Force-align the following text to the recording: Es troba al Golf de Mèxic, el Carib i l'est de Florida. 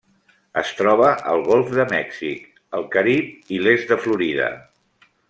Es 0.61 0.71
troba 0.79 1.09
al 1.33 1.43
Golf 1.49 1.69
de 1.79 1.85
Mèxic, 1.93 2.49
el 2.79 2.89
Carib 2.97 3.55
i 3.59 3.63
l'est 3.67 3.93
de 3.95 3.99
Florida. 4.07 4.49